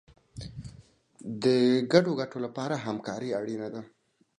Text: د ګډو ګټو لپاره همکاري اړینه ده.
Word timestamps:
د 1.43 1.45
ګډو 1.91 2.11
ګټو 2.19 2.37
لپاره 2.45 2.75
همکاري 2.85 3.29
اړینه 3.39 3.67
ده. 3.73 3.81